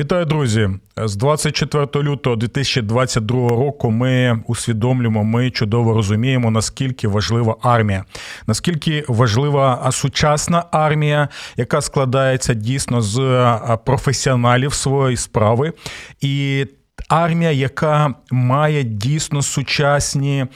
[0.00, 0.70] Вітаю, друзі!
[0.96, 8.04] З 24 лютого 2022 року ми усвідомлюємо, ми чудово розуміємо, наскільки важлива армія,
[8.46, 13.18] наскільки важлива сучасна армія, яка складається дійсно з
[13.84, 15.72] професіоналів своєї справи,
[16.20, 16.66] і
[17.08, 20.46] армія, яка має дійсно сучасні.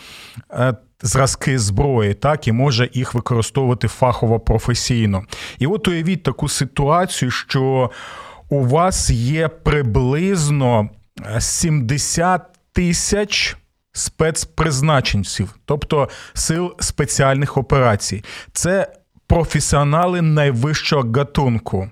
[1.02, 5.22] Зразки зброї, так і може їх використовувати фахово професійно.
[5.58, 7.90] І от уявіть таку ситуацію, що
[8.54, 10.88] у вас є приблизно
[11.38, 13.56] 70 е, тисяч
[13.92, 18.24] спецпризначенців, тобто сил спеціальних операцій.
[18.52, 18.92] Це
[19.26, 21.90] професіонали найвищого гатунку.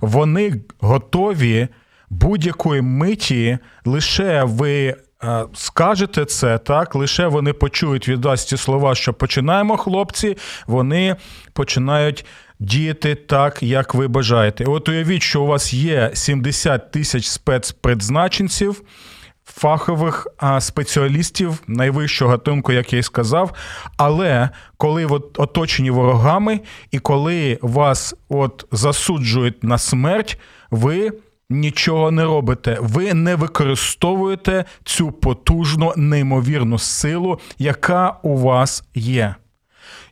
[0.00, 1.68] Вони готові
[2.10, 4.96] будь-якої миті лише ви.
[5.24, 10.36] Е, скажете це так, лише вони почують від вас ці слова, що починаємо, хлопці.
[10.66, 11.16] Вони
[11.52, 12.26] починають
[12.64, 14.64] діяти так, як ви бажаєте.
[14.64, 18.82] От уявіть, що у вас є 70 тисяч спецпредзначенців.
[19.46, 20.26] Фахових
[20.60, 23.52] спеціалістів найвищого гатунку, як я й сказав.
[23.96, 30.38] Але коли от оточені ворогами, і коли вас от засуджують на смерть,
[30.70, 31.12] ви
[31.50, 32.78] нічого не робите.
[32.80, 39.34] Ви не використовуєте цю потужну неймовірну силу, яка у вас є.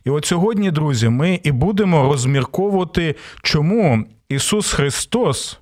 [0.05, 5.59] І от сьогодні, друзі, ми і будемо розмірковувати, чому Ісус Христос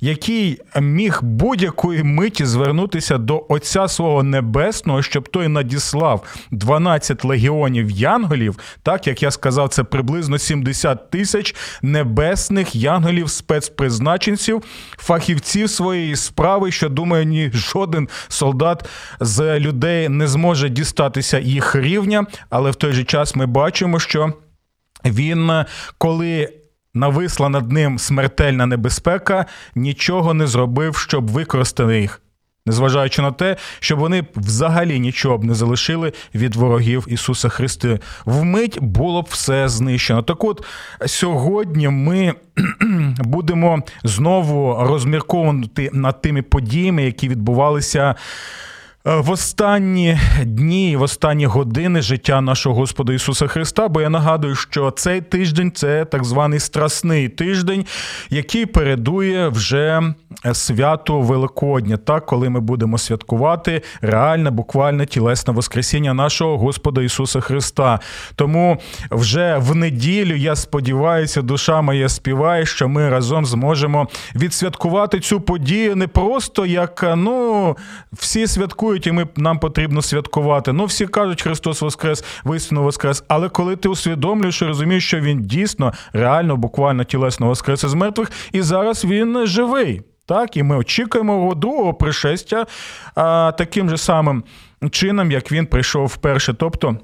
[0.00, 8.58] який міг будь-якої миті звернутися до Отця свого Небесного, щоб той надіслав 12 легіонів янголів,
[8.82, 14.62] так як я сказав, це приблизно 70 тисяч небесних янголів, спецпризначенців,
[14.96, 18.88] фахівців своєї справи, що думаю, ні жоден солдат
[19.20, 24.32] з людей не зможе дістатися їх рівня, але в той же час ми бачимо, що
[25.04, 25.64] він
[25.98, 26.61] коли
[26.94, 32.22] нависла над ним смертельна небезпека, нічого не зробив, щоб використати їх.
[32.66, 37.98] Незважаючи на те, щоб вони взагалі нічого б не залишили від ворогів Ісуса Христа.
[38.26, 40.22] Вмить було б все знищено.
[40.22, 40.64] Так от
[41.06, 42.34] сьогодні ми
[43.18, 48.14] будемо знову розмірковувати над тими подіями, які відбувалися
[49.04, 54.90] в останні дні, в останні години життя нашого Господа Ісуса Христа, бо я нагадую, що
[54.90, 57.86] цей тиждень це так званий страсний тиждень,
[58.30, 60.14] який передує вже
[60.52, 68.00] свято Великодня, так, коли ми будемо святкувати реальне, буквальне тілесне Воскресіння нашого Господа Ісуса Христа.
[68.34, 68.78] Тому
[69.10, 75.96] вже в неділю я сподіваюся, душа моя співає, що ми разом зможемо відсвяткувати цю подію
[75.96, 77.76] не просто як ну
[78.12, 80.72] всі святкують святкують, і ми нам потрібно святкувати.
[80.72, 83.24] Ну, всі кажуть, Христос Воскрес, вистину Воскрес.
[83.28, 88.30] Але коли ти усвідомлюєш і розумієш, що він дійсно реально, буквально тілесно воскрес із мертвих,
[88.52, 90.02] і зараз він живий.
[90.26, 92.66] Так, і ми очікуємо його другого пришестя
[93.14, 94.44] а, таким же самим
[94.90, 96.54] чином, як він прийшов вперше.
[96.54, 96.96] Тобто.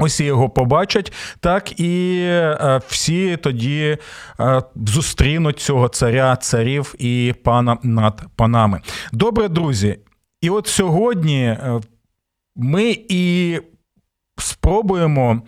[0.00, 3.98] Усі його побачать, так і е, всі тоді
[4.40, 8.80] е, зустрінуть цього царя, царів і пана над панами.
[9.12, 9.98] Добре, друзі.
[10.42, 11.80] І от сьогодні е,
[12.56, 13.58] ми і
[14.38, 15.42] спробуємо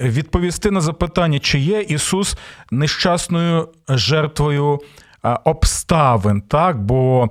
[0.00, 2.36] відповісти на запитання, чи є Ісус
[2.70, 4.80] нещасною жертвою.
[5.24, 7.28] Е, обставин, так, бо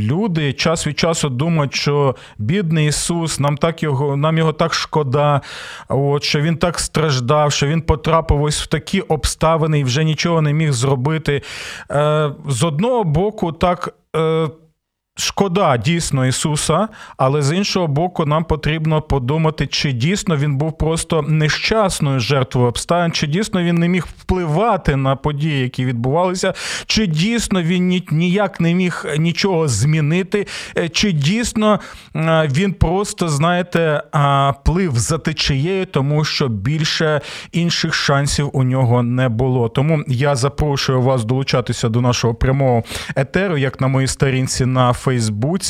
[0.00, 5.40] люди час від часу думають, що бідний Ісус, нам так його нам його так шкода,
[5.88, 10.42] от, що Він так страждав, що Він потрапив ось в такі обставини і вже нічого
[10.42, 11.42] не міг зробити.
[11.90, 13.94] Е, з одного боку, так.
[15.20, 21.22] Шкода дійсно Ісуса, але з іншого боку, нам потрібно подумати, чи дійсно він був просто
[21.22, 26.54] нещасною жертвою обставин, чи дійсно він не міг впливати на події, які відбувалися,
[26.86, 30.46] чи дійсно він ніяк не міг нічого змінити,
[30.78, 31.80] е, чи дійсно
[32.16, 34.02] е, він просто, знаєте,
[34.64, 37.20] плив за течією, тому що більше
[37.52, 39.68] інших шансів у нього не було.
[39.68, 42.82] Тому я запрошую вас долучатися до нашого прямого
[43.16, 45.07] етеру, як на моїй сторінці на Фейсбуці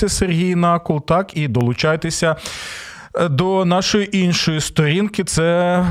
[0.08, 2.36] Сергій Накул, так і долучайтеся.
[3.30, 5.24] До нашої іншої сторінки.
[5.24, 5.84] Це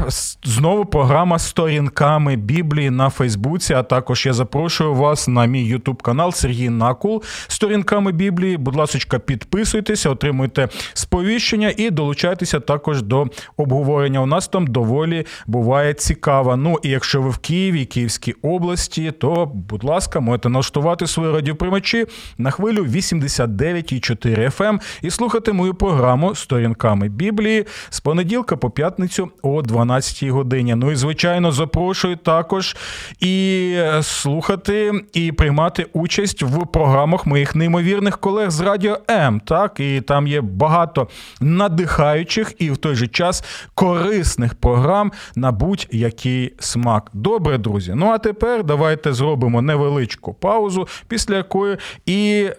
[0.44, 3.74] знову програма сторінками Біблії на Фейсбуці.
[3.74, 8.58] А також я запрошую вас на мій Ютуб канал Сергій Накул сторінками Біблії.
[8.58, 13.26] Будь ласка, підписуйтеся, отримуйте сповіщення і долучайтеся також до
[13.58, 14.22] обговорення.
[14.22, 16.58] У нас там доволі буває цікаво.
[16.58, 22.06] Ну і якщо ви в Києві, Київській області, то будь ласка, можете налаштувати свої радіоприймачі
[22.38, 29.62] на хвилю 89,4 FM і слухати мою програму сторінками Біблії з понеділка по п'ятницю о
[29.62, 30.76] 12-й годині.
[30.76, 32.76] Ну і звичайно, запрошую також
[33.20, 39.40] і слухати і приймати участь в програмах моїх неймовірних колег з Радіо М.
[39.40, 41.08] Так, і там є багато
[41.42, 43.44] надихаючих і в той же час
[43.76, 47.10] корисних програм на будь-який смак.
[47.14, 47.94] Добре, друзі.
[47.96, 52.50] Ну а тепер давайте зробимо невеличку паузу, після якої і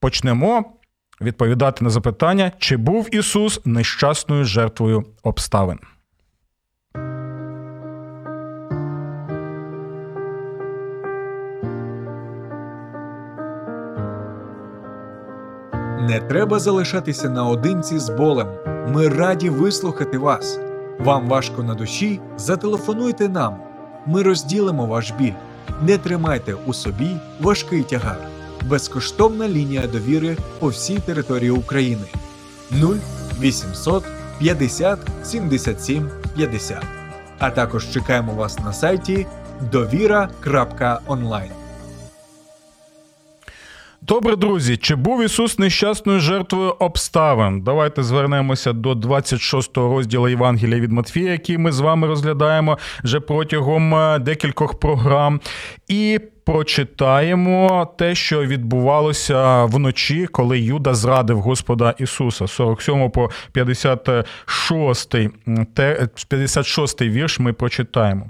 [0.00, 0.64] почнемо
[1.22, 5.78] відповідати на запитання, чи був Ісус нещасною жертвою обставин.
[16.08, 18.48] Не треба залишатися наодинці з болем.
[18.88, 20.60] Ми раді вислухати вас.
[20.98, 22.20] Вам важко на душі?
[22.36, 23.56] Зателефонуйте нам.
[24.06, 25.32] Ми розділимо ваш біль.
[25.82, 28.41] Не тримайте у собі важкий тягар.
[28.66, 32.04] Безкоштовна лінія довіри по всій території України
[32.70, 32.94] 0
[33.40, 34.04] 800
[34.38, 36.84] 50 77 50.
[37.38, 39.26] А також чекаємо вас на сайті
[39.72, 41.50] довіра.онлайн.
[44.02, 47.60] Добре, друзі, чи був Ісус нещасною жертвою обставин?
[47.60, 53.94] Давайте звернемося до 26-го розділу Євангелія від Матфія, який ми з вами розглядаємо вже протягом
[53.94, 55.40] е, декількох програм.
[55.88, 62.46] І прочитаємо те, що відбувалося вночі, коли Юда зрадив Господа Ісуса.
[62.46, 65.16] 47 по 56,
[66.28, 68.26] 56 вірш ми прочитаємо.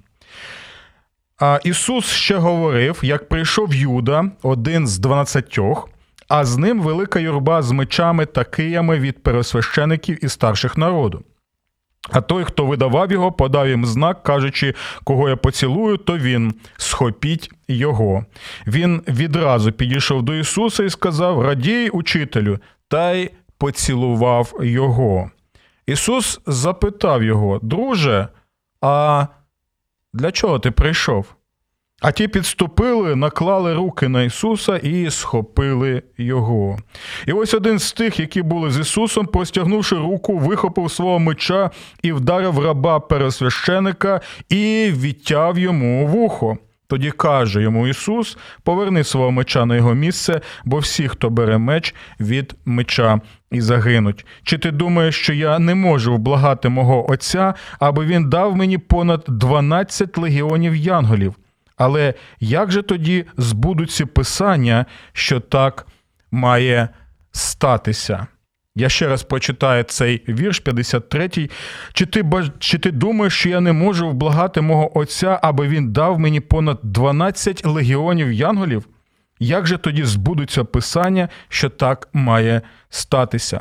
[1.64, 5.88] Ісус ще говорив, як прийшов Юда, один з дванадцятьох,
[6.28, 11.24] а з ним велика юрба з мечами та киями від пересвящеників і старших народу.
[12.10, 17.50] А той, хто видавав його, подав їм знак, кажучи, кого я поцілую, то він схопіть
[17.68, 18.24] його.
[18.66, 22.58] Він відразу підійшов до Ісуса і сказав: Радій, учителю,
[22.88, 25.30] та й поцілував його.
[25.86, 28.28] Ісус запитав його, друже,
[28.80, 29.26] а
[30.12, 31.34] для чого ти прийшов?
[32.02, 36.78] А ті підступили, наклали руки на Ісуса і схопили Його.
[37.26, 41.70] І ось один з тих, які були з Ісусом, простягнувши руку, вихопив свого меча
[42.02, 46.58] і вдарив раба пересвященика і відтяв йому вухо.
[46.86, 51.94] Тоді каже йому Ісус: поверни свого меча на його місце, бо всі, хто бере меч,
[52.20, 53.20] від меча
[53.50, 54.26] і загинуть.
[54.42, 59.24] Чи ти думаєш, що я не можу вблагати мого Отця, аби він дав мені понад
[59.28, 61.34] 12 легіонів янголів?
[61.82, 65.86] Але як же тоді збудуться писання, що так
[66.30, 66.88] має
[67.32, 68.26] статися?
[68.74, 71.30] Я ще раз прочитаю цей вірш 53.
[71.92, 72.24] Чи ти
[72.58, 76.78] чи ти думаєш, що я не можу вблагати мого Отця, аби він дав мені понад
[76.82, 78.88] 12 легіонів янголів?
[79.38, 83.60] Як же тоді збудуться писання, що так має статися?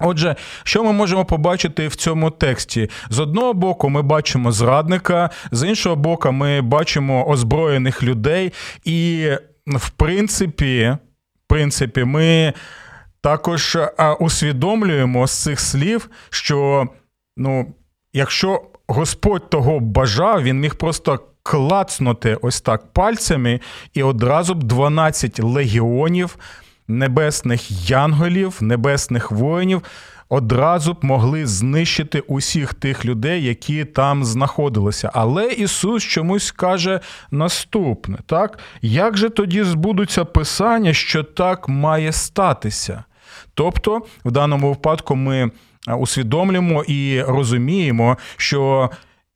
[0.00, 2.90] Отже, що ми можемо побачити в цьому тексті?
[3.10, 8.52] З одного боку, ми бачимо зрадника, з іншого боку, ми бачимо озброєних людей,
[8.84, 9.28] і,
[9.66, 10.96] в принципі,
[11.44, 12.52] в принципі, ми
[13.20, 13.78] також
[14.20, 16.88] усвідомлюємо з цих слів, що
[17.36, 17.74] ну,
[18.12, 23.60] якщо Господь того бажав, він міг просто клацнути ось так пальцями,
[23.94, 26.38] і одразу б 12 легіонів
[26.88, 29.82] небесних янголів, небесних воїнів
[30.32, 35.10] одразу б могли знищити усіх тих людей, які там знаходилися.
[35.14, 38.58] Але Ісус чомусь каже наступне: так?
[38.82, 43.04] Як же тоді збудуться писання, що так має статися?
[43.54, 45.50] Тобто, в даному випадку ми
[45.98, 48.90] усвідомлюємо і розуміємо, що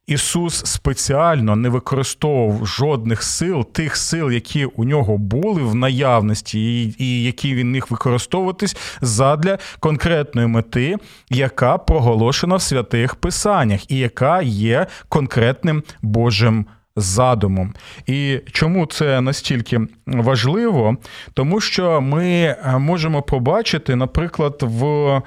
[0.07, 6.95] Ісус спеціально не використовував жодних сил, тих сил, які у нього були в наявності, і,
[6.99, 10.97] і які він міг використовуватись задля конкретної мети,
[11.31, 16.67] яка проголошена в святих писаннях, і яка є конкретним Божим.
[16.99, 17.75] Задумом.
[18.07, 20.97] І чому це настільки важливо?
[21.35, 25.23] Тому що ми можемо побачити, наприклад, в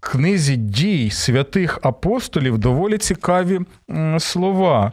[0.00, 3.60] книзі дій святих апостолів доволі цікаві
[4.18, 4.92] слова.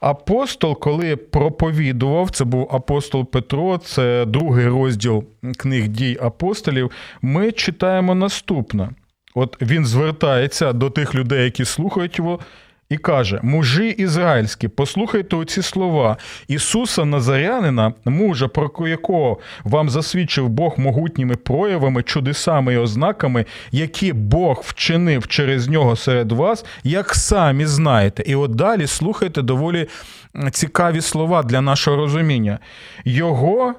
[0.00, 5.24] Апостол, коли проповідував, це був апостол Петро, це другий розділ
[5.58, 6.90] книг дій апостолів.
[7.22, 8.90] Ми читаємо наступне.
[9.34, 12.38] от він звертається до тих людей, які слухають його,
[12.88, 16.16] і каже: Мужі ізраїльські, послухайте оці слова
[16.48, 24.62] Ісуса Назарянина, мужа, про якого вам засвідчив Бог могутніми проявами, чудесами і ознаками, які Бог
[24.66, 28.22] вчинив через нього серед вас, як самі знаєте.
[28.26, 29.88] І от далі слухайте доволі
[30.50, 32.58] цікаві слова для нашого розуміння.
[33.04, 33.74] Його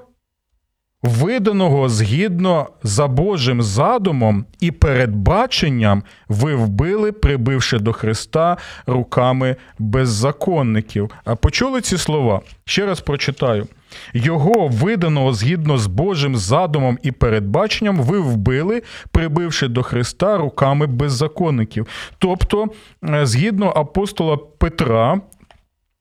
[1.06, 11.10] виданого згідно за Божим задумом і передбаченням, ви вбили, прибивши до Христа руками беззаконників.
[11.24, 12.40] А почули ці слова?
[12.64, 13.66] Ще раз прочитаю.
[14.14, 21.86] Його виданого згідно з Божим задумом і передбаченням, ви вбили, прибивши до Христа руками беззаконників.
[22.18, 22.66] Тобто,
[23.04, 25.20] е, згідно апостола Петра,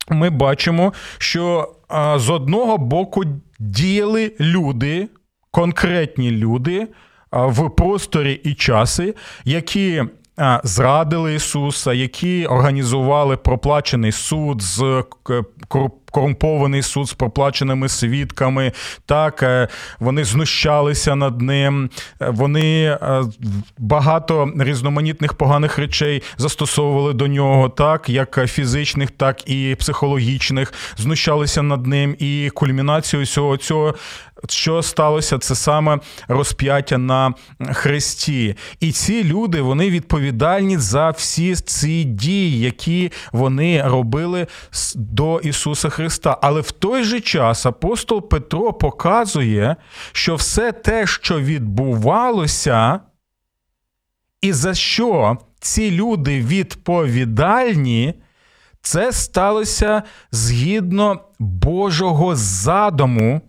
[0.09, 1.71] ми бачимо, що
[2.15, 3.24] з одного боку
[3.59, 5.07] діяли люди,
[5.51, 6.88] конкретні люди
[7.31, 10.03] в просторі і часи, які
[10.63, 15.04] зрадили Ісуса, які організували проплачений суд з
[16.15, 18.72] корумпований суд з проплаченими свідками.
[19.06, 19.68] Так, е,
[20.00, 21.89] вони знущалися над ним,
[22.22, 23.24] е, вони е,
[23.77, 31.88] багато різноманітних поганих речей застосовували до нього, так як фізичних, так і психологічних, знущалися над
[31.88, 32.15] ним.
[32.20, 33.96] І кульмінацією всього цього
[34.51, 37.33] що сталося, це саме розп'яття на
[37.73, 38.55] хресті.
[38.79, 44.47] І ці люди вони відповідальні за всі ці дії, які вони робили
[44.95, 46.37] до Ісуса Христа.
[46.41, 49.75] Але в той же час апостол Петро показує,
[50.11, 52.99] що все те, що відбувалося,
[54.41, 58.13] і за що ці люди відповідальні.
[58.81, 63.41] Це сталося згідно Божого задуму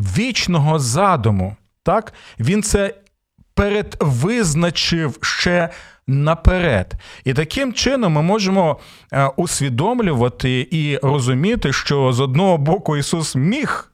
[0.00, 1.56] вічного задуму.
[1.82, 2.12] Так?
[2.40, 2.94] Він це
[3.54, 5.68] передвизначив ще
[6.06, 6.94] наперед.
[7.24, 8.78] І таким чином ми можемо
[9.12, 13.89] е, усвідомлювати і розуміти, що з одного боку Ісус міг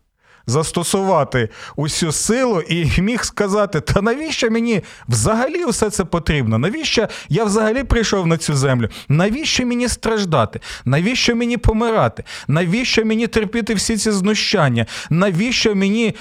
[0.47, 6.59] застосувати усю силу і міг сказати: та навіщо мені взагалі все це потрібно?
[6.59, 8.88] Навіщо я взагалі прийшов на цю землю?
[9.09, 10.61] Навіщо мені страждати?
[10.85, 12.25] Навіщо мені помирати?
[12.49, 14.87] Навіщо мені терпіти всі ці знущання?
[15.11, 16.15] Навіщо мені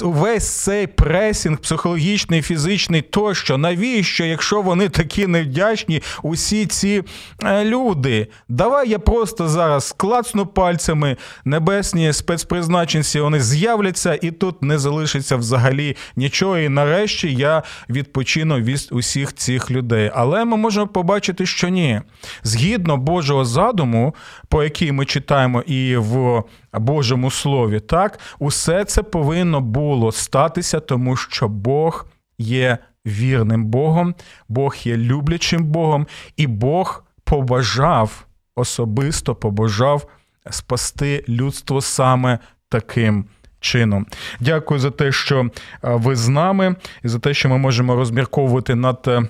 [0.00, 3.58] увесь цей пресінг психологічний, фізичний тощо?
[3.58, 7.02] Навіщо, якщо вони такі невдячні, усі ці
[7.44, 8.26] е, люди?
[8.48, 15.96] Давай я просто зараз клацну пальцями небесні спецпризначенці, вони з'являться, і тут не залишиться взагалі
[16.16, 16.58] нічого.
[16.58, 20.10] І нарешті я відпочину від усіх цих людей.
[20.14, 22.00] Але ми можемо побачити, що ні.
[22.42, 24.14] Згідно Божого задуму,
[24.48, 26.42] по який ми читаємо і в
[26.72, 32.06] Божому Слові, так, усе це повинно було статися, тому що Бог
[32.38, 34.14] є вірним Богом,
[34.48, 36.06] Бог є люблячим Богом,
[36.36, 40.06] і Бог побажав особисто побажав
[40.50, 43.24] спасти людство саме таким
[43.62, 44.06] чином.
[44.40, 45.48] Дякую за те, що е,
[45.82, 49.04] ви з нами, і за те, що ми можемо розмірковувати над.
[49.06, 49.22] Е,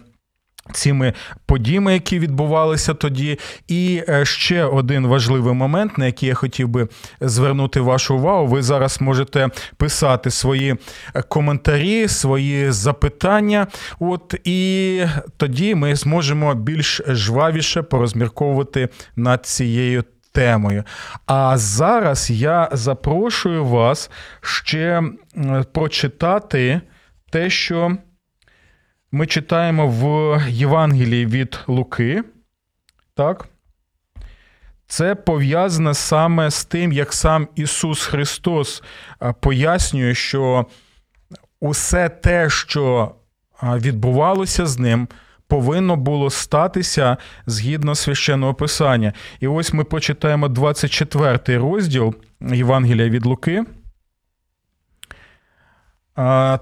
[0.73, 1.13] цими
[1.47, 6.89] подіями, які відбувалися тоді, і е, ще один важливий момент, на який я хотів би
[7.21, 8.47] звернути вашу увагу.
[8.47, 10.77] Ви зараз можете писати свої
[11.29, 13.67] коментарі, свої запитання.
[14.01, 15.03] От і
[15.37, 20.85] тоді ми зможемо більш жвавіше порозмірковувати над цією темою.
[21.27, 24.11] А зараз я запрошую вас
[24.41, 25.03] ще
[25.73, 26.81] прочитати
[27.31, 27.97] те, що
[29.13, 32.23] ми читаємо в Євангелії від Луки.
[33.15, 33.49] Так?
[34.87, 38.83] Це пов'язане саме з тим, як сам Ісус Христос
[39.41, 40.67] пояснює, що
[41.61, 43.15] усе те, що
[43.63, 45.09] відбувалося з ним,
[45.53, 47.17] повинно було статися
[47.47, 49.13] згідно священного писання.
[49.41, 52.15] І ось ми почитаємо 24 розділ
[52.53, 53.65] Євангелія від Луки.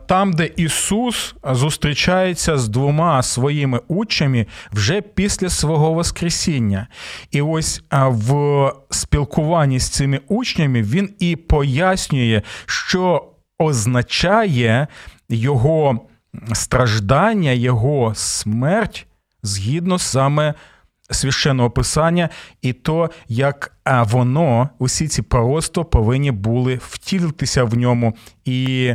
[0.06, 6.86] Там, де Ісус зустрічається з двома своїми учнями вже після свого Воскресіння.
[7.30, 13.28] І ось в спілкуванні з цими учнями він і пояснює, що
[13.58, 14.86] означає
[15.28, 16.09] його
[16.52, 19.06] страждання, його смерть
[19.42, 20.54] згідно саме
[21.10, 22.28] священного писання,
[22.62, 28.94] і то, як воно, усі ці пророцтва повинні були втілитися в ньому і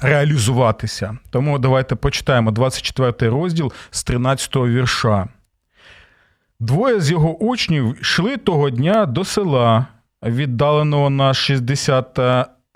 [0.00, 1.18] реалізуватися.
[1.30, 5.28] Тому давайте почитаємо 24 розділ з 13 вірша.
[6.60, 9.86] Двоє з його учнів йшли того дня до села,
[10.22, 12.18] віддаленого на 60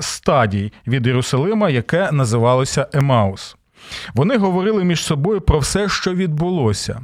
[0.00, 3.56] стадій від Єрусалима, яке називалося Емаус.
[4.14, 7.00] Вони говорили між собою про все, що відбулося.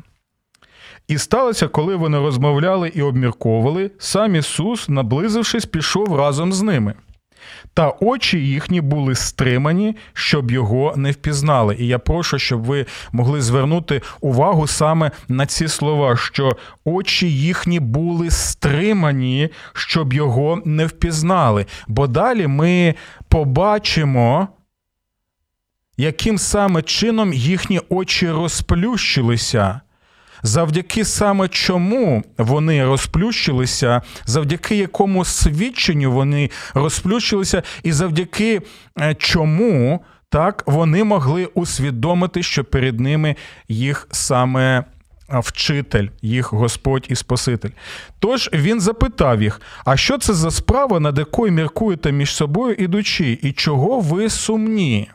[1.08, 6.94] І сталося, коли вони розмовляли і обмірковували, сам Ісус, наблизившись, пішов разом з ними.
[7.74, 11.76] Та очі їхні були стримані, щоб його не впізнали.
[11.78, 17.80] І я прошу, щоб ви могли звернути увагу саме на ці слова, що очі їхні
[17.80, 21.66] були стримані, щоб його не впізнали.
[21.88, 22.94] Бо далі ми
[23.28, 24.48] побачимо,
[25.96, 29.80] яким саме чином їхні очі розплющилися.
[30.46, 38.62] Завдяки саме чому вони розплющилися, завдяки якому свідченню вони розплющилися, і завдяки
[39.00, 43.36] е, чому так вони могли усвідомити, що перед ними
[43.68, 44.84] їх саме
[45.28, 47.70] вчитель, їх Господь і Спаситель.
[48.18, 53.38] Тож він запитав їх: а що це за справа, над якою міркуєте між собою ідучи,
[53.42, 55.08] і чого ви сумні?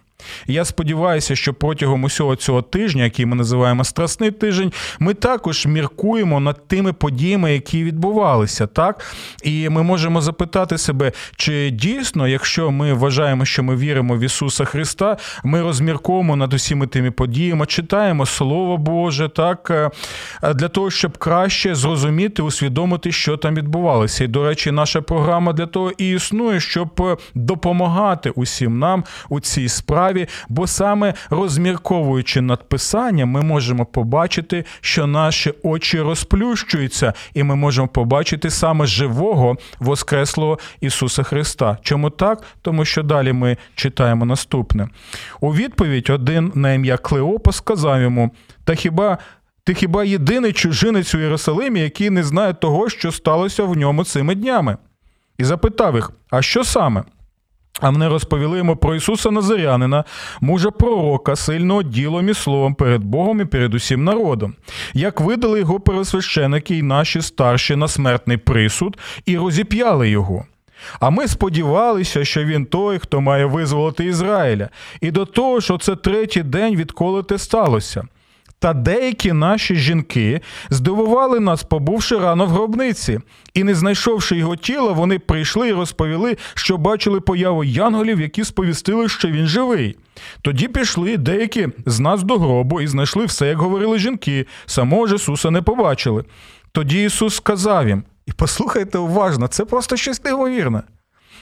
[0.48, 6.40] Я сподіваюся, що протягом усього цього тижня, який ми називаємо Страсний тиждень, ми також міркуємо
[6.40, 9.16] над тими подіями, які відбувалися, так?
[9.44, 14.66] І ми можемо запитати себе, чи дійсно, якщо ми вважаємо, що ми віримо в Ісуса
[14.66, 19.68] Христа, ми розмірковуємо над усіми тими подіями, читаємо Слово Боже, так?
[19.72, 19.90] Е,
[20.54, 24.24] для того, щоб краще зрозуміти, усвідомити, що там відбувалося.
[24.24, 29.70] І, до речі, наша програма для того і існує, щоб допомагати усім нам у цій
[29.70, 37.44] справі справі, бо саме розмірковуючи над писанням, ми можемо побачити, що наші очі розплющуються, і
[37.44, 41.78] ми можемо побачити саме живого Воскреслого Ісуса Христа.
[41.82, 42.44] Чому так?
[42.62, 44.88] Тому що далі ми читаємо наступне.
[45.42, 48.32] У відповідь один на ім'я Клеопа сказав йому:
[48.63, 49.18] Та хіба.
[49.63, 54.36] Ти хіба єдиний чужинець у Єрусалимі, який не знає того, що сталося в ньому цими
[54.36, 54.78] днями?
[55.38, 57.04] І запитав їх: А що саме?
[57.82, 60.04] А вони розповіли йому про Ісуса Назарянина,
[60.42, 64.56] мужа пророка, сильного ділом і словом перед Богом і перед усім народом,
[64.94, 70.46] як видали його пересвященики і наші старші на смертний присуд, і розіп'яли його.
[71.00, 74.70] А ми сподівалися, що він той, хто має визволити Ізраїля,
[75.02, 78.04] і до того, що це третій день, відколи те сталося.
[78.60, 83.19] Та деякі наші жінки здивували нас, побувши рано в гробниці,
[83.54, 89.10] і, не знайшовши його тіла, вони прийшли і розповіли, що бачили появу янголів, які сповістили,
[89.10, 89.98] що він живий.
[90.41, 95.15] Тоді пішли деякі з нас до гробу і знайшли все, як говорили жінки, самого ж
[95.15, 96.26] Ісуса не побачили.
[96.72, 100.82] Тоді Ісус сказав їм: і послухайте уважно, це просто щось неймовірне.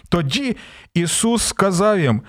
[0.09, 0.57] Тоді
[0.93, 2.21] Ісус сказав їм: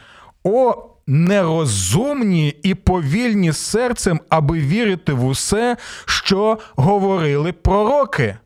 [0.45, 0.75] О,
[1.09, 8.37] нерозумні і повільні серцем, аби вірити в усе, що говорили пророки.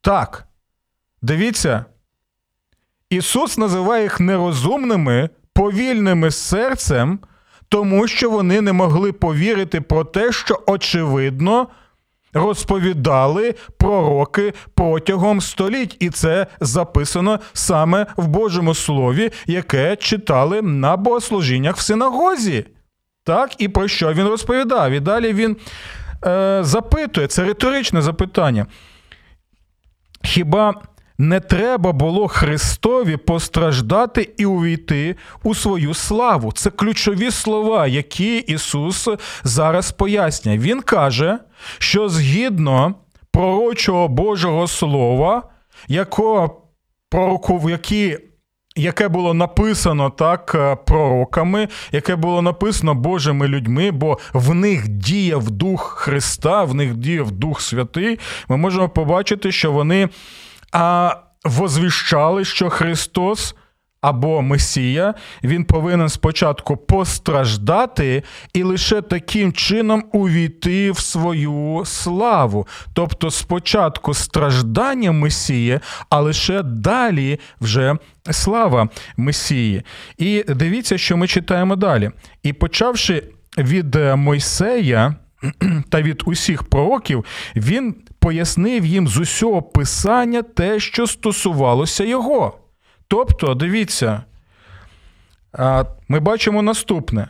[0.00, 0.46] Так,
[1.22, 1.84] дивіться,
[3.10, 7.18] Ісус називає їх нерозумними, повільними серцем,
[7.68, 11.68] тому що вони не могли повірити про те, що очевидно
[12.32, 21.76] розповідали пророки протягом століть, і це записано саме в Божому Слові, яке читали на богослужіннях
[21.76, 22.66] в синагозі.
[23.24, 24.92] Так, і про що він розповідав?
[24.92, 25.56] І далі він
[26.26, 28.66] е, запитує, це риторичне запитання.
[30.24, 30.74] Хіба
[31.20, 36.52] не треба було Христові постраждати і увійти у свою славу?
[36.52, 39.08] Це ключові слова, які Ісус
[39.44, 40.58] зараз пояснює.
[40.58, 41.38] Він каже,
[41.78, 42.94] що згідно
[43.32, 45.42] пророчого Божого Слова,
[45.88, 46.62] якого
[47.10, 48.18] пророку, які
[48.76, 55.50] Яке було написано так е, пророками, яке було написано Божими людьми, бо в них діяв
[55.50, 60.08] Дух Христа, в них діяв Дух Святий, ми можемо побачити, що вони
[60.72, 63.54] а, возвіщали, що Христос
[64.00, 72.66] або Месія, він повинен спочатку постраждати і лише таким чином увійти в свою славу.
[72.92, 75.80] Тобто спочатку страждання Месії,
[76.10, 77.96] а лише далі вже
[78.30, 79.82] слава Месії.
[80.18, 82.10] І дивіться, що ми читаємо далі.
[82.42, 83.22] І почавши
[83.58, 85.14] від Мойсея.
[85.90, 87.24] Та від усіх пророків
[87.56, 92.58] він пояснив їм з усього писання те, що стосувалося його.
[93.08, 94.22] Тобто, дивіться,
[96.08, 97.28] ми бачимо наступне: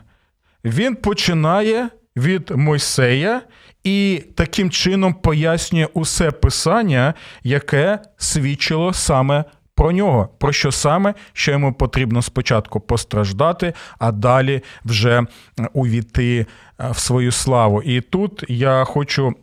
[0.64, 3.42] він починає від Мойсея
[3.85, 9.44] і таким чином пояснює усе писання, яке свідчило саме
[9.75, 15.27] про нього, про що саме, що йому потрібно спочатку постраждати, а далі вже
[15.73, 16.46] увійти
[16.90, 17.83] в свою славу.
[17.83, 19.35] І тут я хочу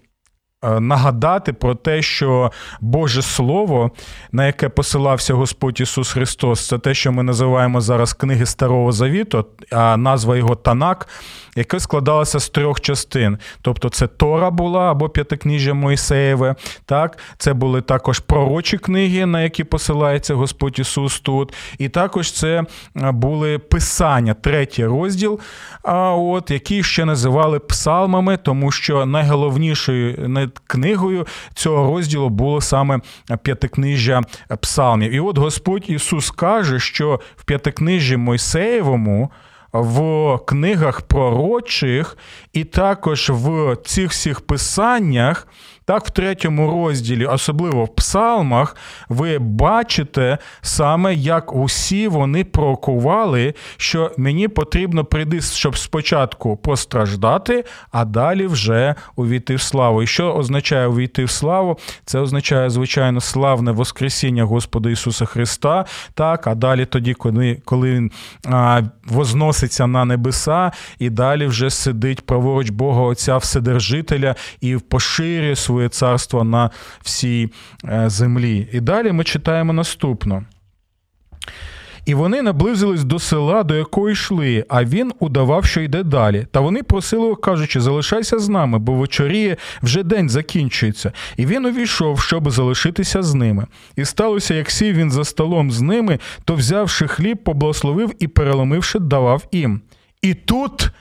[0.63, 3.91] Е, нагадати про те, що Боже Слово,
[4.32, 9.45] на яке посилався Господь Ісус Христос, це те, що ми називаємо зараз книги Старого Завіту,
[9.71, 11.08] а назва його Танак,
[11.58, 13.38] яке складалося з трьох частин.
[13.62, 16.56] Тобто, це Тора була або п'ятикніжжя Мойсеєве.
[16.86, 21.54] Так, це були також пророчі книги, на які посилається Господь Ісус тут.
[21.78, 22.63] І також це
[22.96, 25.39] були писання, третій розділ,
[25.84, 33.00] а от які ще називали псалмами, тому що найголовнішою книгою цього розділу було саме
[33.41, 34.22] п'ятикнижжя
[34.62, 35.12] псалмів.
[35.12, 39.32] І от Господь Ісус каже, що в п'ятикнижжі Мойсеєвому.
[39.73, 42.17] В книгах пророчих,
[42.53, 45.47] і також в цих всіх писаннях
[45.88, 48.76] так, в третьому розділі, особливо в псалмах,
[49.10, 58.06] ви бачите саме, як усі вони пророкували, що мені потрібно прийти, щоб спочатку постраждати, а
[58.06, 60.04] далі вже увійти в славу.
[60.04, 61.78] І що означає увійти в славу?
[62.06, 65.86] Це означає, звичайно, славне Воскресіння Господа Ісуса Христа.
[66.13, 68.12] Так, а далі тоді, коли коли Він
[68.45, 75.77] а, возноситься на небеса, і далі вже сидить праворуч Бога Отця Вседержителя і поширює свою
[75.78, 76.70] своє царство на
[77.02, 77.50] всій
[77.86, 78.68] е, землі.
[78.72, 80.44] І далі ми читаємо наступно.
[82.06, 86.48] І вони наблизились до села, до якого йшли, а він удавав, що йде далі.
[86.52, 91.12] Та вони просили його, кажучи, залишайся з нами, бо вечоріє вже день закінчується.
[91.38, 93.66] І він увійшов, щоб залишитися з ними.
[93.96, 99.00] І сталося, як сів він за столом з ними, то взявши хліб, поблагословив і, переломивши,
[99.00, 99.82] давав їм.
[100.22, 100.92] І тут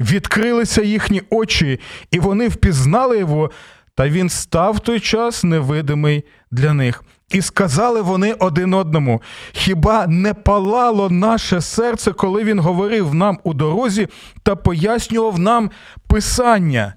[0.00, 3.50] відкрилися їхні очі, і вони впізнали його.
[3.94, 7.04] Та він став той час невидимий для них.
[7.30, 13.54] І сказали вони один одному: хіба не палало наше серце, коли він говорив нам у
[13.54, 14.08] дорозі
[14.42, 15.70] та пояснював нам
[16.06, 16.94] Писання?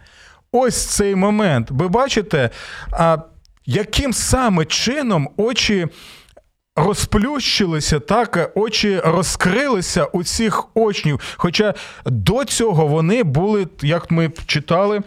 [0.51, 1.67] Ось цей момент.
[1.71, 2.49] Ви бачите,
[2.91, 3.17] а
[3.65, 5.87] яким саме чином очі
[6.75, 11.19] розплющилися, так, очі розкрилися у цих очнів.
[11.37, 11.73] Хоча
[12.05, 15.01] до цього вони були, як ми читали,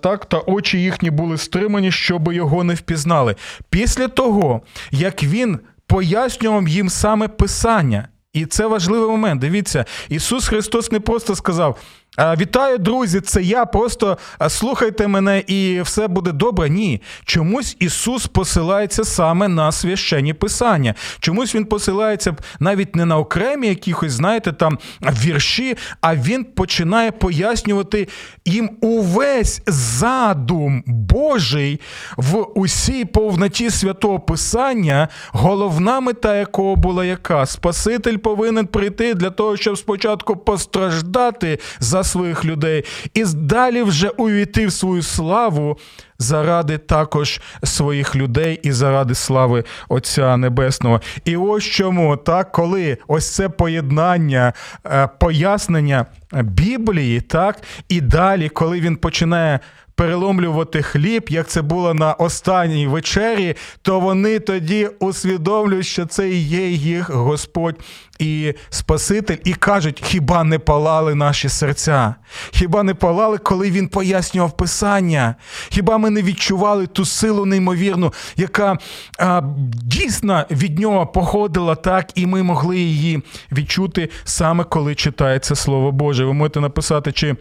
[0.00, 3.34] так, та очі їхні були стримані, щоб його не впізнали.
[3.70, 9.40] Після того, як він пояснював їм саме Писання, і це важливий момент.
[9.40, 11.78] Дивіться, Ісус Христос не просто сказав:
[12.18, 13.20] Вітаю, друзі!
[13.20, 13.66] Це я.
[13.66, 16.70] Просто слухайте мене, і все буде добре.
[16.70, 17.02] Ні.
[17.24, 20.94] Чомусь Ісус посилається саме на священні писання.
[21.20, 28.08] Чомусь Він посилається навіть не на окремі якихось, знаєте, там вірші, а Він починає пояснювати
[28.44, 31.80] їм увесь задум Божий
[32.16, 37.46] в усій повноті святого Писання, головна мета якого була яка?
[37.46, 44.66] Спаситель повинен прийти для того, щоб спочатку постраждати за своїх людей, і далі вже увійти
[44.66, 45.78] в свою славу
[46.18, 51.00] заради також своїх людей і заради слави Отця Небесного.
[51.24, 54.52] І ось чому так, коли ось це поєднання,
[54.86, 59.60] е, пояснення Біблії, так, і далі, коли він починає
[59.98, 66.68] переломлювати хліб, як це було на останній вечері, то вони тоді усвідомлюють, що це є
[66.70, 67.76] їх Господь
[68.18, 72.14] і Спаситель, і кажуть, хіба не палали наші серця?
[72.50, 75.34] Хіба не палали, коли він пояснював Писання?
[75.68, 78.78] Хіба ми не відчували ту силу неймовірну, яка
[79.18, 85.92] а, дійсно від нього походила так, і ми могли її відчути саме коли читається Слово
[85.92, 86.24] Боже?
[86.24, 87.36] Ви можете написати, чи.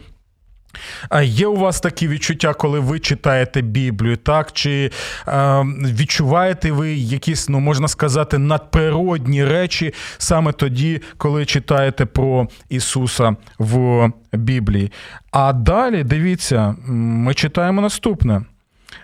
[1.09, 4.51] А є у вас такі відчуття, коли ви читаєте Біблію, так?
[4.51, 4.91] Чи
[5.27, 13.35] е, відчуваєте ви якісь, ну можна сказати, надприродні речі саме тоді, коли читаєте про Ісуса
[13.59, 14.91] в Біблії?
[15.31, 18.41] А далі дивіться, ми читаємо наступне.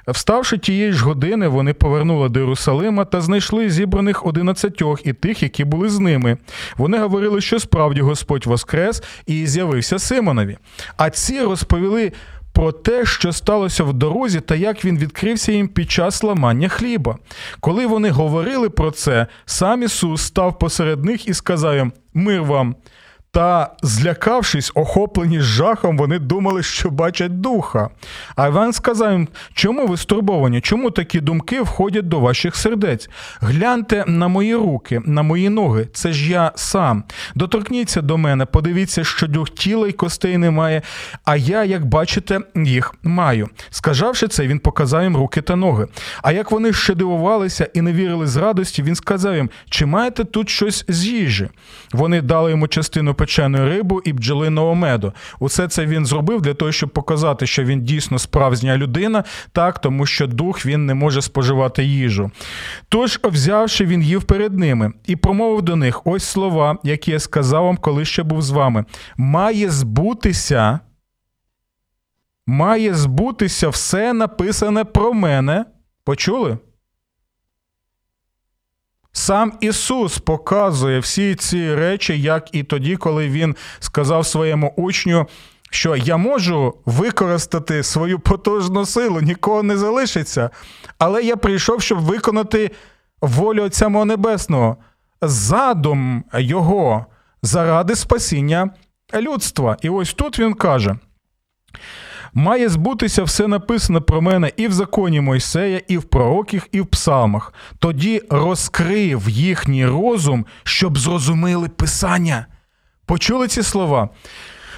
[0.08, 5.64] Вставши тієї ж години, вони повернули до Єрусалима та знайшли зібраних одинадцятьох і тих, які
[5.66, 6.38] були з ними.
[6.78, 10.58] Вони говорили, що справді Господь воскрес і з'явився Симонові.
[10.98, 12.12] А ці розповіли.
[12.56, 17.18] Про те, що сталося в дорозі, та як він відкрився їм під час ламання хліба.
[17.60, 22.76] Коли вони говорили про це, сам Ісус став посеред них і сказав їм: Мир вам.
[23.34, 27.90] Та, злякавшись, охоплені жахом, вони думали, що бачать духа.
[28.36, 30.62] А Іван сказав їм, чому ви стурбовані?
[30.62, 33.10] Чому такі думки входять до ваших сердець?
[33.42, 37.04] Гляньте на мої руки, на мої ноги, це ж я сам.
[37.36, 40.82] Доторкніться до мене, подивіться, що дух тіла й костей немає,
[41.26, 43.50] а я, як бачите, їх маю.
[43.70, 45.88] Сказавши це, він показав їм руки та ноги.
[46.22, 50.24] А як вони ще дивувалися і не вірили з радості, він сказав їм, чи маєте
[50.24, 51.50] тут щось з їжі?
[51.94, 55.14] Вони дали йому частину печену рибу і бджолиного меду.
[55.40, 60.06] Усе це він зробив для того, щоб показати, що він дійсно справжня людина, так тому
[60.06, 62.32] що дух він не може споживати їжу.
[62.90, 67.64] Тож, взявши, він їв перед ними і промовив до них ось слова, які я сказав
[67.64, 68.86] вам, коли ще був з вами.
[69.18, 70.80] Має збутися.
[72.48, 75.66] Має збутися все написане про мене.
[76.04, 76.58] Почули?
[79.14, 85.28] Сам Ісус показує всі ці речі, як і тоді, коли Він сказав своєму учню,
[85.72, 90.50] що я можу використати свою потужну силу, нікого не залишиться.
[90.98, 92.72] Але я прийшов, щоб виконати
[93.22, 94.78] волю Отця мого Небесного,
[95.22, 97.06] задум Його
[97.42, 98.70] заради спасіння
[99.14, 99.78] людства.
[99.82, 100.96] І ось тут він каже.
[102.34, 106.86] Має збутися все написане про мене і в законі Мойсея, і в пророках, і в
[106.86, 107.54] псалмах.
[107.80, 112.46] Тоді розкрив їхній розум, щоб зрозуміли Писання.
[113.06, 114.10] Почули ці слова?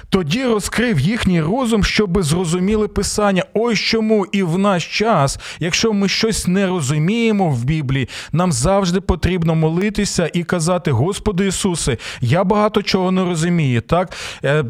[0.08, 3.44] Тоді розкрив їхній розум, щоб зрозуміли Писання.
[3.54, 9.00] Ось чому і в наш час, якщо ми щось не розуміємо в Біблії, нам завжди
[9.00, 13.80] потрібно молитися і казати: Господи Ісусе, я багато чого не розумію.
[13.80, 14.12] Так
[14.44, 14.64] е,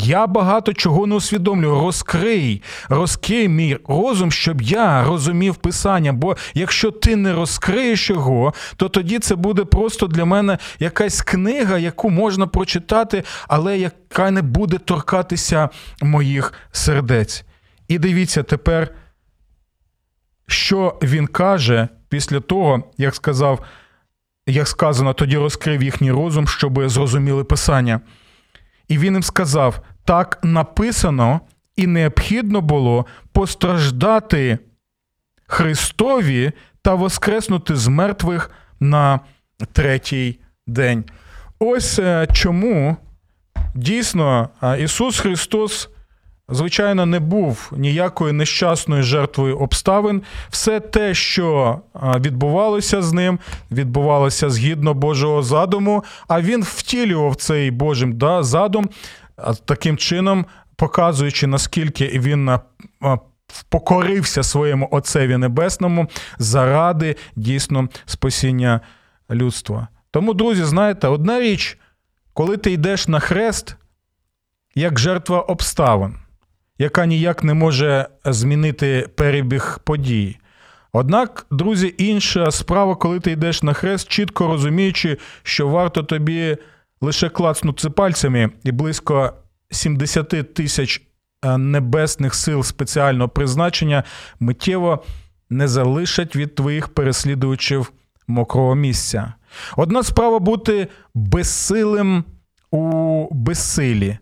[0.00, 1.80] я багато чого не усвідомлюю.
[1.80, 6.12] Розкрий, розкрий мій розум, щоб я розумів Писання.
[6.12, 11.78] Бо якщо ти не розкриєш його, то тоді це буде просто для мене якась книга,
[11.78, 15.68] яку можна прочитати, але яка не буде буде торкатися
[16.02, 17.44] моїх сердець.
[17.88, 18.94] І дивіться тепер,
[20.46, 23.60] що він каже після того, як сказав,
[24.46, 28.00] як сказано, тоді розкрив їхній розум, щоб зрозуміли Писання.
[28.88, 31.40] І він їм сказав: так написано,
[31.76, 34.58] і необхідно було постраждати
[35.46, 39.20] Христові та воскреснути з мертвих на
[39.72, 41.04] третій день.
[41.58, 42.96] Ось е, чому
[43.74, 45.90] Дійсно, Ісус Христос,
[46.48, 50.22] звичайно, не був ніякою нещасною жертвою обставин.
[50.50, 53.38] Все те, що відбувалося з ним,
[53.70, 58.88] відбувалося згідно Божого задуму, а він втілював цей Божий задум
[59.64, 62.50] таким чином, показуючи, наскільки він
[63.68, 66.06] покорився своєму Отцеві Небесному
[66.38, 68.80] заради дійсно спасіння
[69.30, 69.88] людства.
[70.10, 71.78] Тому, друзі, знаєте, одна річ
[72.34, 73.76] коли ти йдеш на хрест
[74.74, 76.14] як жертва обставин,
[76.78, 80.38] яка ніяк не може змінити перебіг подій.
[80.92, 86.56] Однак, друзі, інша справа, коли ти йдеш на хрест, чітко розуміючи, що варто тобі
[87.00, 89.32] лише клацнути пальцями і близько
[89.70, 91.02] 70 тисяч
[91.44, 94.04] е, небесних сил спеціального призначення
[94.40, 95.04] миттєво
[95.50, 97.92] не залишать від твоїх переслідувачів
[98.26, 99.32] мокрого місця.
[99.76, 102.24] Одна справа бути безсилим
[102.70, 104.18] у безсилі,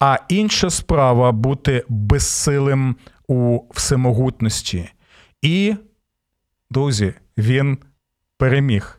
[0.00, 2.96] а інша справа бути безсилим
[3.28, 4.90] у всемогутності.
[5.42, 5.74] І,
[6.70, 7.78] друзі, він
[8.38, 8.98] переміг.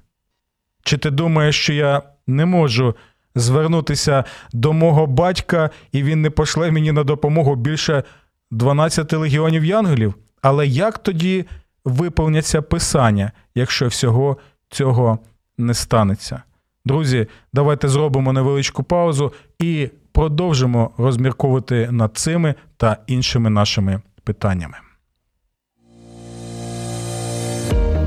[0.83, 2.95] Чи ти думаєш, що я не можу
[3.35, 8.03] звернутися до мого батька, і він не пошле мені на допомогу більше
[8.51, 10.15] 12 легіонів янголів?
[10.41, 11.45] Але як тоді
[11.85, 14.37] виповняться писання, якщо всього
[14.69, 15.19] цього
[15.59, 16.41] не станеться.
[16.85, 24.77] Друзі, давайте зробимо невеличку паузу і продовжимо розмірковувати над цими та іншими нашими питаннями.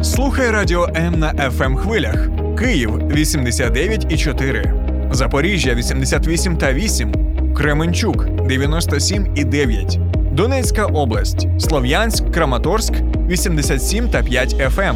[0.02, 2.28] Слухай радіо М на fm ем хвилях.
[2.58, 7.12] Київ 89,4, Запоріжжя 88 та 8,
[7.54, 9.98] Кременчук 97 і 9,
[10.32, 12.92] Донецька область, Слов'янськ, Краматорськ
[13.28, 14.94] 87 та 5 FM,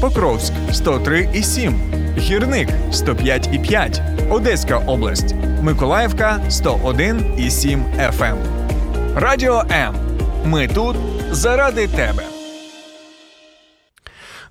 [0.00, 1.80] Покровськ 103 і 7,
[2.18, 8.36] Гірник 105 і 5, Одеська область, Миколаївка 101 і 7 FM.
[9.16, 9.94] Радіо М.
[10.44, 10.96] Ми тут
[11.30, 12.22] заради тебе.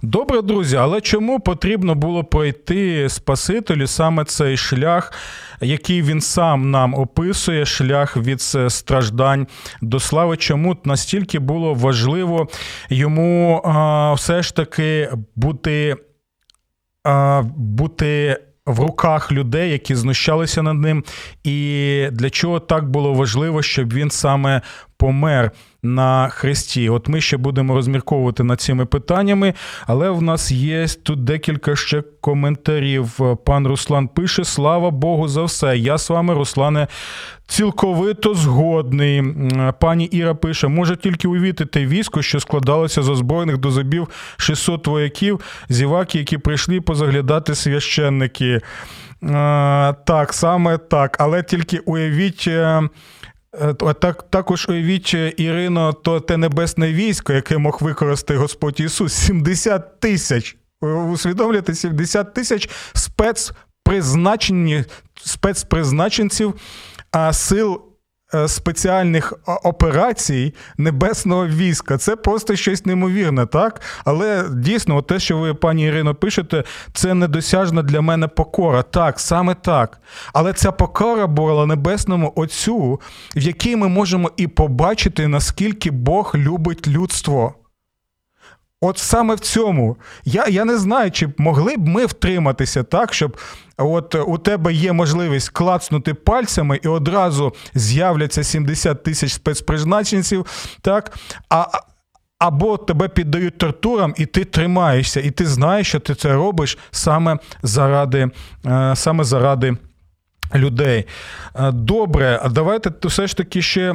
[0.02, 5.14] Добре, друзі, але чому потрібно було пройти Спасителю саме цей шлях,
[5.62, 9.48] який він сам нам описує, шлях від страждань
[9.82, 10.38] до слави?
[10.38, 12.48] Чому настільки було важливо
[12.90, 13.62] йому
[14.18, 15.96] все ж таки бути,
[17.56, 21.04] бути в руках людей, які знущалися над ним,
[21.44, 24.62] і для чого так було важливо, щоб він саме
[25.04, 25.52] помер
[25.84, 26.90] на хресті.
[26.90, 29.54] От ми ще будемо розмірковувати над цими питаннями,
[29.88, 33.20] але в нас є тут декілька ще коментарів.
[33.46, 35.78] Пан Руслан пише: Слава Богу, за все.
[35.78, 36.88] Я з вами, Руслане,
[37.48, 39.24] цілковито згодний.
[39.80, 45.40] Пані Іра пише: може тільки увітити військо, що складалося з озброєних до зубів 600 вояків,
[45.70, 48.62] зіваки, які прийшли позаглядати священники.
[50.06, 51.18] Так, саме так.
[51.20, 52.50] Але тільки уявіть.
[53.62, 60.00] Е, так, Також уявіть, Ірино, то те небесне військо, яке мог використати Господь Ісус, 70
[60.00, 60.58] тисяч.
[61.12, 64.84] Усвідомлюєте, 70 тисяч спецпризначені,
[65.16, 66.54] спецпризначенців
[67.32, 67.93] сил Е,
[68.48, 71.98] спеціальних операцій небесного війська.
[71.98, 73.82] Це просто щось неймовірне, так?
[74.06, 78.84] Але дійсно, те, що ви, пані Ірино, пишете, це недосяжна для мене покора.
[78.84, 80.02] Так, саме так.
[80.34, 83.00] Але ця покора була небесному Отцю,
[83.36, 87.54] в якій ми можемо і побачити, наскільки Бог любить людство.
[88.84, 89.98] От саме в цьому.
[90.26, 93.38] Я я не знаю, чи могли б ми втриматися так, щоб
[93.78, 100.46] от у тебе є можливість клацнути пальцями і одразу з'являться 70 тисяч спецпризначенців,
[100.82, 101.18] так?
[101.50, 101.66] А,
[102.40, 107.38] або тебе піддають тортурам, і ти тримаєшся, і ти знаєш, що ти це робиш саме
[107.62, 108.30] заради,
[108.66, 109.78] е, саме заради
[110.56, 111.06] людей.
[111.56, 113.94] Е, добре, давайте все ж таки ще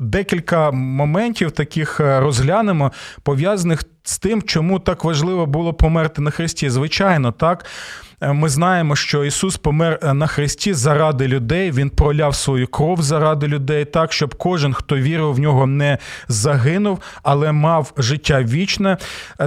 [0.00, 6.70] декілька моментів таких е, розглянемо, пов'язаних з тим, чому так важливо було померти на Христі.
[6.70, 7.66] Звичайно, так.
[8.20, 13.02] Е, ми знаємо, що Ісус помер е, на Христі заради людей, Він проляв свою кров
[13.02, 18.96] заради людей, так, щоб кожен, хто вірив в нього, не загинув, але мав життя вічне.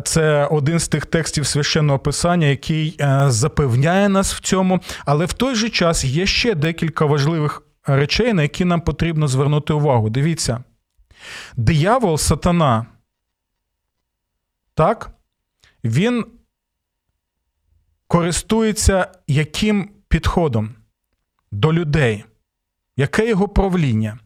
[0.04, 4.80] Це один з тих текстів священного писання, який запевняє нас в цьому.
[5.06, 9.74] Але в той же час є ще декілька важливих речей, на які нам потрібно звернути
[9.74, 10.10] увагу.
[10.10, 10.64] Дивіться.
[11.58, 12.86] Диявол, сатана,
[14.74, 15.12] так,
[15.84, 16.26] він
[18.08, 20.76] користується яким підходом
[21.52, 22.26] до людей?
[22.98, 24.20] Яке його правління?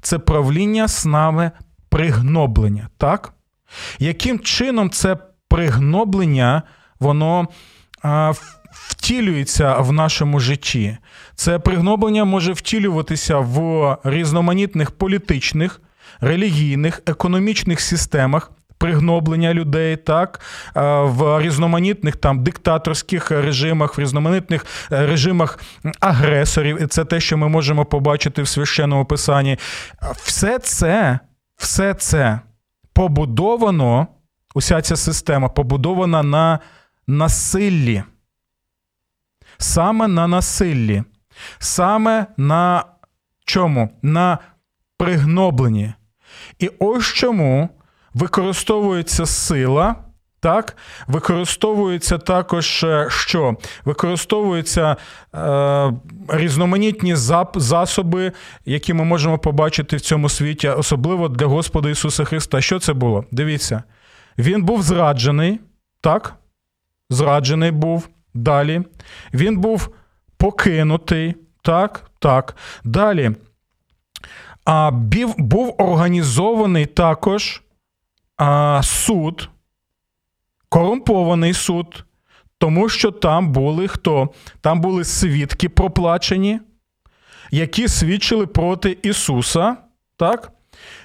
[0.00, 1.50] Це правління снами
[1.88, 3.34] пригноблення, так?
[3.98, 5.16] Яким чином це
[5.48, 6.62] пригноблення,
[7.00, 7.48] воно
[8.02, 8.32] а,
[8.72, 10.98] втілюється в нашому житті.
[11.34, 15.80] Це пригноблення може втілюватися в різноманітних політичних,
[16.20, 18.50] релігійних, економічних системах.
[18.78, 20.40] Пригноблення людей, так,
[21.02, 25.58] в різноманітних там диктаторських режимах, в різноманітних е, режимах
[26.00, 29.58] агресорів, і це те, що ми можемо побачити в священному писанні.
[30.16, 31.18] Все це,
[31.56, 32.40] все це
[32.92, 34.06] побудовано,
[34.54, 36.58] уся ця система побудована на
[37.06, 38.02] насиллі
[39.60, 41.02] саме на насиллі,
[41.58, 42.84] саме на
[43.44, 43.90] чому?
[44.02, 44.38] На
[44.98, 45.92] пригнобленні.
[46.58, 47.68] І ось чому
[48.14, 49.96] використовується сила.
[50.42, 50.76] Так,
[51.08, 53.56] використовується також е, що?
[53.84, 54.96] Використовуються
[55.34, 55.92] е,
[56.28, 57.14] різноманітні
[57.54, 58.32] засоби,
[58.64, 62.60] які ми можемо побачити в цьому світі, особливо для Господа Ісуса Христа.
[62.60, 63.24] Що це було?
[63.30, 63.82] Дивіться,
[64.38, 65.60] він був зраджений,
[66.00, 66.34] так?
[67.10, 68.08] Зраджений був.
[68.34, 68.82] Далі.
[69.34, 69.88] Він був
[70.36, 71.34] покинутий.
[71.62, 72.56] Так, так.
[72.84, 73.30] Далі.
[74.64, 77.62] А, бів, Був організований також
[78.36, 79.48] а, суд,
[80.68, 82.04] корумпований суд,
[82.58, 84.28] тому що там були хто?
[84.60, 86.60] Там були свідки проплачені,
[87.50, 89.76] які свідчили проти Ісуса.
[90.16, 90.52] Так?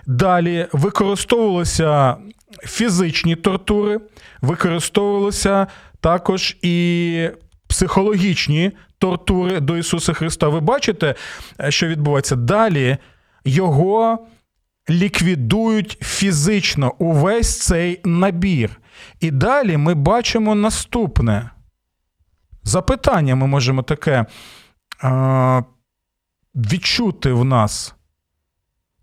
[0.06, 2.18] Далі використовувалися
[2.64, 4.00] фізичні тортури,
[4.42, 5.68] використовувалися
[6.06, 7.30] також і
[7.68, 10.48] психологічні тортури до Ісуса Христа.
[10.48, 11.16] Ви бачите,
[11.60, 12.98] е, що відбувається далі?
[13.46, 14.28] Його
[14.90, 18.82] ліквідують фізично увесь цей набір.
[19.20, 21.50] І далі ми бачимо наступне.
[22.64, 24.26] Запитання ми можемо таке
[25.02, 25.62] а,
[26.56, 27.96] відчути в нас.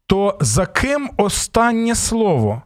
[0.06, 2.62] То за ким останнє слово?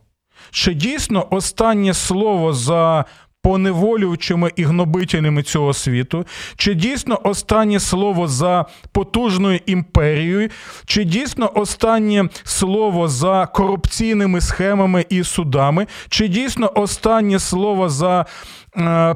[0.51, 3.05] Чи дійсно останнє слово за
[3.47, 10.49] поневолюючими і гнобителями цього світу, чи дійсно останнє слово за потужною імперією,
[10.87, 18.27] чи дійсно останнє слово за корупційними схемами і судами, чи дійсно останнє слово за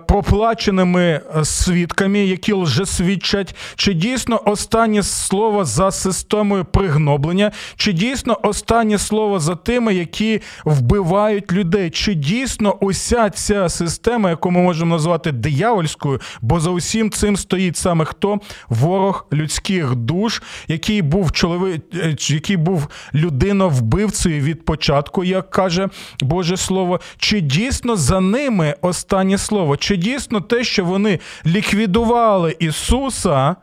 [0.07, 1.03] проплаченими
[1.37, 9.41] е, свідками, які лжесвідчать, чи дійсно останнє слово за системою пригноблення, чи дійсно останнє слово
[9.41, 16.21] за тими, які вбивають людей, чи дійсно уся ця система, яку ми можемо назвати диявольською,
[16.41, 22.57] бо за усім цим стоїть саме хто ворог людських душ, який був чоловік, е, який
[22.57, 25.89] був людиновбивцею від початку, як каже
[26.21, 29.50] Боже Слово, чи дійсно за ними останнє слово?
[29.51, 33.57] Слово, чи дійсно те, що вони ліквідували Ісуса,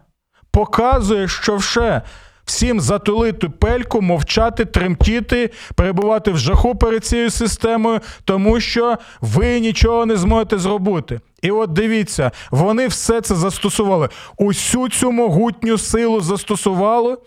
[0.52, 2.02] показує, що вже
[2.46, 10.06] всім затулити пельку, мовчати, тремтіти, перебувати в жаху перед цією системою, тому що ви нічого
[10.06, 11.20] не зможете зробити.
[11.42, 14.10] І от дивіться, вони все це застосували.
[14.38, 17.18] Усю цю могутню силу застосували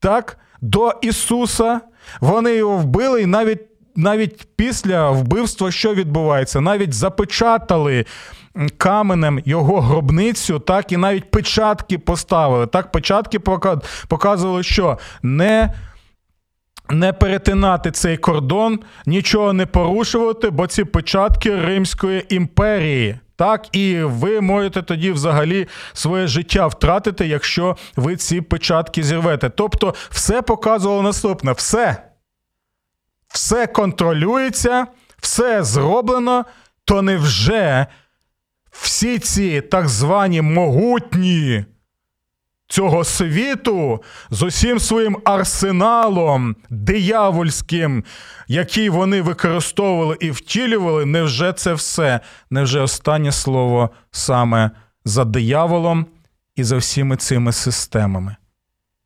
[0.00, 1.80] так, до Ісуса.
[2.20, 3.60] Вони його вбили, і навіть
[3.96, 8.04] навіть після вбивства, що відбувається, навіть запечатали
[8.76, 12.66] каменем його гробницю, так і навіть печатки поставили.
[12.66, 13.38] Так, печатки
[14.08, 15.72] показували, що не.
[16.90, 23.18] Не перетинати цей кордон, нічого не порушувати, бо ці печатки Римської імперії.
[23.36, 29.50] Так, і ви можете тоді взагалі своє життя втратити, якщо ви ці печатки зірвете.
[29.50, 31.96] Тобто, все показувало наступне: все,
[33.36, 34.86] все контролюється,
[35.22, 36.44] все зроблено,
[36.84, 37.86] то невже
[38.70, 41.64] всі ці так звані могутні
[42.68, 48.04] цього світу з усім своїм арсеналом диявольським,
[48.48, 52.20] який вони використовували і втілювали, невже це все?
[52.50, 54.70] Невже останнє слово саме
[55.04, 56.06] за дияволом
[56.54, 58.36] і за всіми цими системами?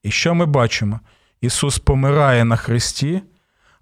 [0.03, 1.01] І що ми бачимо?
[1.41, 3.23] Ісус помирає на Христі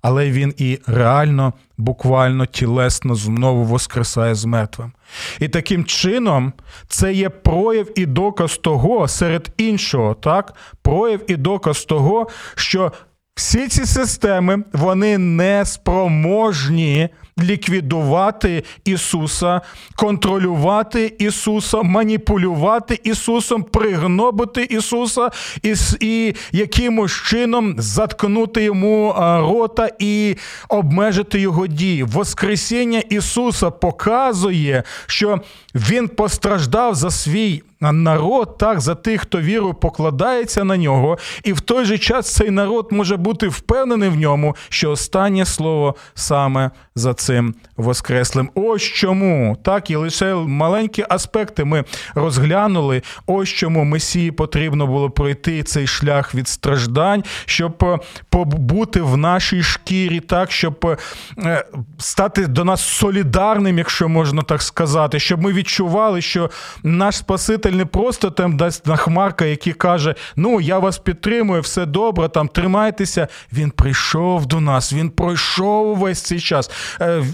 [0.03, 4.93] але він і реально, буквально тілесно знову воскресає з мертвим.
[5.41, 6.53] І таким чином
[6.89, 12.93] це є прояв і доказ того, серед іншого, так, прояв і доказ того, що
[13.39, 17.09] всі ці системи вони не спроможні
[17.43, 19.61] ліквідувати Ісуса,
[19.97, 25.31] контролювати Ісуса, маніпулювати Ісусом, пригнобити Ісуса
[25.63, 30.37] і і якимось чином заткнути йому рота і
[30.69, 32.03] обмежити його дії.
[32.03, 35.41] Воскресіння Ісуса показує, що
[35.75, 41.61] Він постраждав за свій народ, так, за тих, хто вірою покладається на нього, і в
[41.61, 47.15] той же час цей народ може бути впевнений в ньому, що останнє слово саме за
[47.15, 48.51] цим Воскреслим.
[48.55, 53.03] Ось чому так і лише маленькі аспекти ми розглянули.
[53.27, 57.99] Ось чому Месії потрібно було пройти цей шлях від страждань, щоб е,
[58.29, 60.99] побути в нашій шкірі, так щоб
[61.39, 61.65] е,
[61.99, 66.51] стати до нас солідарним, якщо можна так сказати, щоб ми відчували, що
[66.83, 71.87] наш Спаситель не просто там дасть на хмарка, який каже: Ну я вас підтримую, все
[71.87, 73.29] добре, там тримайтеся.
[73.53, 76.71] Він прийшов до нас, він пройшов весь цей час.
[77.01, 77.25] Е,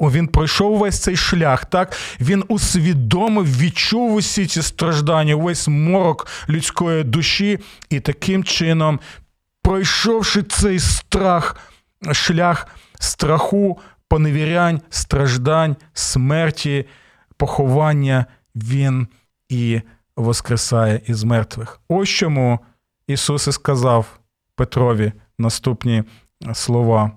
[0.00, 1.64] він пройшов весь цей шлях.
[1.64, 7.58] Так він усвідомив, відчув усі ці страждання, весь морок людської душі,
[7.90, 9.00] і таким чином,
[9.62, 11.56] пройшовши цей страх,
[12.12, 12.66] шлях
[13.00, 16.86] страху, поневірянь, страждань, смерті,
[17.36, 19.08] поховання, він
[19.50, 19.82] і
[20.16, 21.80] воскресає із мертвих.
[21.88, 22.60] Ось чому
[23.06, 24.20] Ісус і сказав
[24.54, 26.04] Петрові наступні
[26.54, 27.12] слова.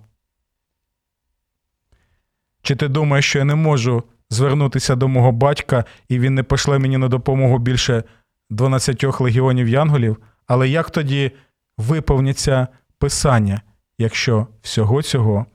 [2.62, 6.80] Чи ти думаєш, що я не можу звернутися до мого батька, і він не пошле
[6.80, 8.04] мені на допомогу більше
[8.50, 10.18] 12 легіонів янголів?
[10.48, 11.32] Але як тоді
[11.78, 12.68] виповниться
[12.98, 13.62] Писання,
[13.98, 15.46] якщо всього цього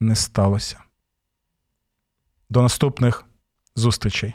[0.00, 0.76] не сталося?
[2.50, 3.24] До наступних
[3.76, 4.34] зустрічей.